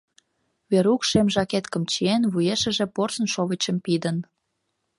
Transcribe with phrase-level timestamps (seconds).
[0.71, 4.17] Верук шем жакеткым чиен, вуешыже порсын шовычым пидын.